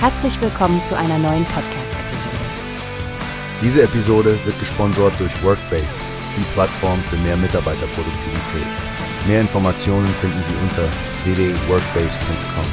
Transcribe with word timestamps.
Herzlich 0.00 0.40
willkommen 0.40 0.84
zu 0.84 0.96
einer 0.96 1.18
neuen 1.18 1.44
Podcast-Episode. 1.46 2.36
Diese 3.60 3.82
Episode 3.82 4.38
wird 4.44 4.56
gesponsert 4.60 5.18
durch 5.18 5.42
Workbase, 5.42 5.88
die 6.36 6.44
Plattform 6.52 7.02
für 7.10 7.16
mehr 7.16 7.36
Mitarbeiterproduktivität. 7.36 8.66
Mehr 9.26 9.40
Informationen 9.40 10.06
finden 10.06 10.40
Sie 10.44 10.54
unter 10.62 10.84
www.workbase.com. 11.24 12.64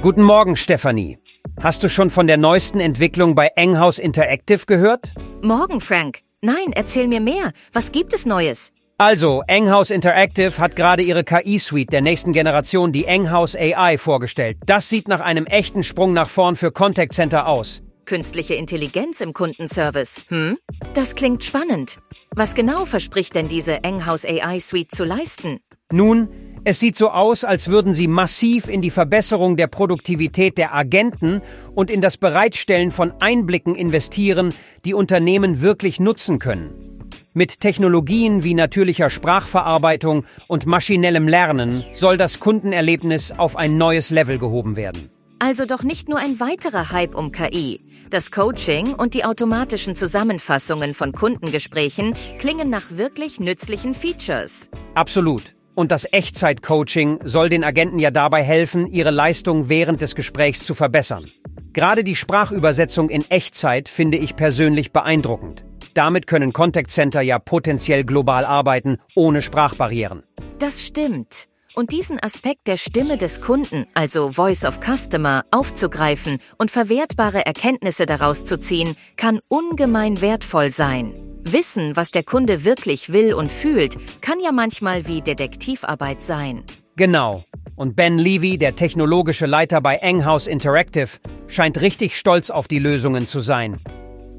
Guten 0.00 0.22
Morgen, 0.22 0.54
Stefanie. 0.54 1.18
Hast 1.60 1.82
du 1.82 1.88
schon 1.88 2.10
von 2.10 2.28
der 2.28 2.36
neuesten 2.36 2.78
Entwicklung 2.78 3.34
bei 3.34 3.48
Enghouse 3.56 3.98
Interactive 3.98 4.64
gehört? 4.66 5.12
Morgen, 5.42 5.80
Frank. 5.80 6.20
Nein, 6.40 6.72
erzähl 6.72 7.08
mir 7.08 7.20
mehr. 7.20 7.50
Was 7.72 7.90
gibt 7.90 8.14
es 8.14 8.26
Neues? 8.26 8.70
Also, 9.00 9.42
Enghouse 9.46 9.90
Interactive 9.92 10.58
hat 10.58 10.76
gerade 10.76 11.02
ihre 11.02 11.24
KI-Suite 11.24 11.90
der 11.90 12.02
nächsten 12.02 12.34
Generation, 12.34 12.92
die 12.92 13.06
Enghouse 13.06 13.56
AI, 13.56 13.96
vorgestellt. 13.96 14.58
Das 14.66 14.90
sieht 14.90 15.08
nach 15.08 15.22
einem 15.22 15.46
echten 15.46 15.82
Sprung 15.82 16.12
nach 16.12 16.28
vorn 16.28 16.54
für 16.54 16.70
Contact 16.70 17.14
Center 17.14 17.46
aus. 17.46 17.80
Künstliche 18.04 18.56
Intelligenz 18.56 19.22
im 19.22 19.32
Kundenservice. 19.32 20.20
Hm? 20.28 20.58
Das 20.92 21.14
klingt 21.14 21.42
spannend. 21.42 21.96
Was 22.36 22.52
genau 22.52 22.84
verspricht 22.84 23.34
denn 23.34 23.48
diese 23.48 23.82
Enghouse 23.84 24.26
AI 24.26 24.60
Suite 24.60 24.94
zu 24.94 25.04
leisten? 25.04 25.60
Nun, 25.90 26.28
es 26.64 26.78
sieht 26.78 26.98
so 26.98 27.08
aus, 27.08 27.42
als 27.42 27.68
würden 27.68 27.94
sie 27.94 28.06
massiv 28.06 28.68
in 28.68 28.82
die 28.82 28.90
Verbesserung 28.90 29.56
der 29.56 29.68
Produktivität 29.68 30.58
der 30.58 30.74
Agenten 30.74 31.40
und 31.74 31.90
in 31.90 32.02
das 32.02 32.18
Bereitstellen 32.18 32.92
von 32.92 33.14
Einblicken 33.18 33.76
investieren, 33.76 34.52
die 34.84 34.92
Unternehmen 34.92 35.62
wirklich 35.62 36.00
nutzen 36.00 36.38
können. 36.38 36.90
Mit 37.32 37.60
Technologien 37.60 38.42
wie 38.42 38.54
natürlicher 38.54 39.08
Sprachverarbeitung 39.08 40.24
und 40.48 40.66
maschinellem 40.66 41.28
Lernen 41.28 41.84
soll 41.92 42.16
das 42.16 42.40
Kundenerlebnis 42.40 43.30
auf 43.30 43.56
ein 43.56 43.78
neues 43.78 44.10
Level 44.10 44.36
gehoben 44.36 44.74
werden. 44.74 45.10
Also 45.38 45.64
doch 45.64 45.84
nicht 45.84 46.08
nur 46.08 46.18
ein 46.18 46.40
weiterer 46.40 46.90
Hype 46.90 47.14
um 47.14 47.30
KI. 47.30 47.82
Das 48.10 48.32
Coaching 48.32 48.94
und 48.94 49.14
die 49.14 49.24
automatischen 49.24 49.94
Zusammenfassungen 49.94 50.92
von 50.92 51.12
Kundengesprächen 51.12 52.16
klingen 52.40 52.68
nach 52.68 52.90
wirklich 52.90 53.38
nützlichen 53.38 53.94
Features. 53.94 54.68
Absolut. 54.96 55.54
Und 55.76 55.92
das 55.92 56.12
Echtzeit-Coaching 56.12 57.20
soll 57.22 57.48
den 57.48 57.62
Agenten 57.62 58.00
ja 58.00 58.10
dabei 58.10 58.42
helfen, 58.42 58.88
ihre 58.88 59.12
Leistung 59.12 59.68
während 59.68 60.02
des 60.02 60.16
Gesprächs 60.16 60.64
zu 60.64 60.74
verbessern. 60.74 61.26
Gerade 61.72 62.02
die 62.02 62.16
Sprachübersetzung 62.16 63.08
in 63.08 63.24
Echtzeit 63.30 63.88
finde 63.88 64.18
ich 64.18 64.34
persönlich 64.34 64.90
beeindruckend. 64.90 65.64
Damit 65.94 66.26
können 66.26 66.52
Contact 66.52 66.90
Center 66.90 67.20
ja 67.20 67.38
potenziell 67.38 68.04
global 68.04 68.44
arbeiten, 68.44 68.98
ohne 69.14 69.42
Sprachbarrieren. 69.42 70.22
Das 70.58 70.84
stimmt. 70.84 71.48
Und 71.74 71.92
diesen 71.92 72.20
Aspekt 72.20 72.66
der 72.66 72.76
Stimme 72.76 73.16
des 73.16 73.40
Kunden, 73.40 73.86
also 73.94 74.30
Voice 74.30 74.64
of 74.64 74.80
Customer, 74.80 75.44
aufzugreifen 75.52 76.38
und 76.58 76.70
verwertbare 76.70 77.46
Erkenntnisse 77.46 78.06
daraus 78.06 78.44
zu 78.44 78.58
ziehen, 78.58 78.96
kann 79.16 79.38
ungemein 79.48 80.20
wertvoll 80.20 80.70
sein. 80.70 81.14
Wissen, 81.44 81.96
was 81.96 82.10
der 82.10 82.24
Kunde 82.24 82.64
wirklich 82.64 83.12
will 83.12 83.32
und 83.32 83.50
fühlt, 83.50 83.96
kann 84.20 84.40
ja 84.40 84.52
manchmal 84.52 85.06
wie 85.06 85.22
Detektivarbeit 85.22 86.22
sein. 86.22 86.64
Genau. 86.96 87.44
Und 87.76 87.96
Ben 87.96 88.18
Levy, 88.18 88.58
der 88.58 88.74
technologische 88.74 89.46
Leiter 89.46 89.80
bei 89.80 89.96
Enghouse 89.96 90.48
Interactive, 90.48 91.08
scheint 91.46 91.80
richtig 91.80 92.18
stolz 92.18 92.50
auf 92.50 92.68
die 92.68 92.78
Lösungen 92.78 93.26
zu 93.26 93.40
sein. 93.40 93.80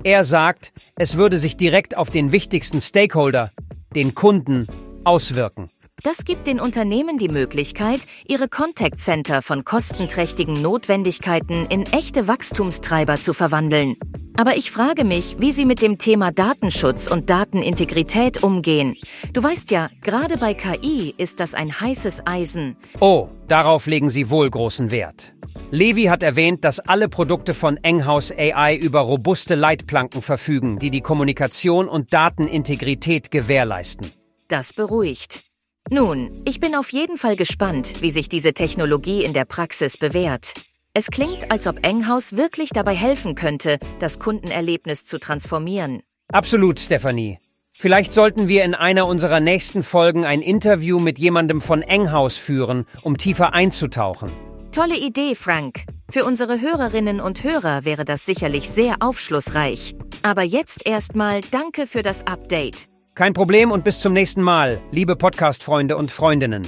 Er 0.04 0.24
sagt, 0.24 0.74
es 0.96 1.16
würde 1.16 1.38
sich 1.38 1.58
direkt 1.58 1.96
auf 1.96 2.10
den 2.10 2.32
wichtigsten 2.32 2.82
Stakeholder, 2.82 3.52
den 3.96 4.16
Kunden, 4.16 4.68
auswirken. 5.04 5.70
Das 6.02 6.26
gibt 6.26 6.48
den 6.48 6.60
Unternehmen 6.60 7.20
die 7.20 7.28
Möglichkeit, 7.28 8.08
ihre 8.28 8.48
Contact 8.48 9.00
Center 9.00 9.44
von 9.44 9.64
kostenträchtigen 9.64 10.60
Notwendigkeiten 10.60 11.68
in 11.68 11.86
echte 11.86 12.28
Wachstumstreiber 12.28 13.20
zu 13.20 13.34
verwandeln. 13.34 13.96
Aber 14.42 14.58
ich 14.58 14.72
frage 14.72 15.04
mich, 15.04 15.36
wie 15.38 15.52
sie 15.52 15.66
mit 15.66 15.84
dem 15.84 16.00
Thema 16.00 16.32
Datenschutz 16.32 17.08
und 17.08 17.30
Datenintegrität 17.30 18.42
umgehen. 18.42 18.96
Du 19.34 19.44
weißt 19.44 19.70
ja, 19.70 19.92
gerade 20.02 20.38
bei 20.38 20.56
KI 20.56 21.14
ist 21.16 21.40
das 21.40 21.54
ein 21.54 21.80
heißes 21.80 22.26
Eisen. 22.26 22.76
Oh, 23.00 23.30
darauf 23.48 23.86
legen 23.86 24.10
sie 24.10 24.32
wohl 24.32 24.50
großen 24.50 24.90
Wert. 24.90 25.36
Levi 25.70 26.06
hat 26.06 26.24
erwähnt, 26.24 26.66
dass 26.66 26.80
alle 26.80 27.08
Produkte 27.08 27.54
von 27.54 27.78
Enghouse 27.84 28.34
AI 28.36 28.76
über 28.76 29.02
robuste 29.02 29.54
Leitplanken 29.54 30.24
verfügen, 30.24 30.80
die 30.80 30.90
die 30.90 31.02
Kommunikation 31.02 31.88
und 31.88 32.12
Datenintegrität 32.12 33.30
gewährleisten. 33.30 34.12
Das 34.48 34.74
beruhigt. 34.74 35.44
Nun, 35.92 36.42
ich 36.46 36.60
bin 36.60 36.74
auf 36.74 36.92
jeden 36.92 37.18
Fall 37.18 37.36
gespannt, 37.36 38.02
wie 38.02 38.10
sich 38.10 38.28
diese 38.28 38.54
Technologie 38.54 39.24
in 39.24 39.34
der 39.34 39.46
Praxis 39.46 40.00
bewährt. 40.00 40.56
Es 40.94 41.10
klingt, 41.10 41.50
als 41.52 41.68
ob 41.68 41.86
Enghouse 41.86 42.36
wirklich 42.36 42.72
dabei 42.72 42.94
helfen 42.94 43.34
könnte, 43.36 43.80
das 44.00 44.20
Kundenerlebnis 44.20 45.06
zu 45.06 45.20
transformieren. 45.20 46.02
Absolut, 46.34 46.82
Stephanie. 46.82 47.40
Vielleicht 47.72 48.14
sollten 48.14 48.50
wir 48.50 48.66
in 48.66 48.76
einer 48.76 49.08
unserer 49.08 49.40
nächsten 49.40 49.84
Folgen 49.84 50.26
ein 50.26 50.42
Interview 50.42 51.00
mit 51.00 51.18
jemandem 51.18 51.62
von 51.62 51.82
Enghouse 51.82 52.36
führen, 52.36 52.86
um 53.04 53.18
tiefer 53.18 53.54
einzutauchen. 53.54 54.34
Tolle 54.74 54.98
Idee, 54.98 55.34
Frank. 55.34 55.86
Für 56.10 56.26
unsere 56.26 56.60
Hörerinnen 56.60 57.22
und 57.22 57.42
Hörer 57.46 57.86
wäre 57.86 58.04
das 58.04 58.26
sicherlich 58.26 58.70
sehr 58.70 58.98
aufschlussreich. 59.00 59.96
Aber 60.24 60.44
jetzt 60.44 60.86
erstmal 60.86 61.40
danke 61.52 61.88
für 61.88 62.02
das 62.02 62.28
Update. 62.28 62.88
Kein 63.16 63.32
Problem 63.32 63.72
und 63.72 63.86
bis 63.86 64.02
zum 64.02 64.12
nächsten 64.12 64.42
Mal, 64.42 64.82
liebe 64.92 65.16
Podcast-Freunde 65.16 65.96
und 65.96 66.12
Freundinnen. 66.12 66.68